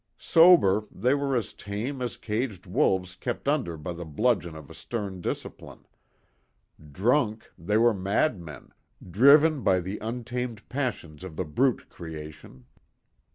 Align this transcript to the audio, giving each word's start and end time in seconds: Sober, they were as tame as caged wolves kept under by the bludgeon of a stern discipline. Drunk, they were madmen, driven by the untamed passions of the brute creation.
Sober, 0.17 0.87
they 0.89 1.13
were 1.13 1.35
as 1.35 1.53
tame 1.53 2.01
as 2.01 2.17
caged 2.17 2.65
wolves 2.65 3.15
kept 3.15 3.47
under 3.47 3.77
by 3.77 3.93
the 3.93 4.03
bludgeon 4.03 4.55
of 4.55 4.67
a 4.67 4.73
stern 4.73 5.21
discipline. 5.21 5.85
Drunk, 6.91 7.51
they 7.55 7.77
were 7.77 7.93
madmen, 7.93 8.71
driven 9.07 9.61
by 9.61 9.79
the 9.79 9.99
untamed 9.99 10.67
passions 10.69 11.23
of 11.23 11.35
the 11.35 11.45
brute 11.45 11.87
creation. 11.87 12.65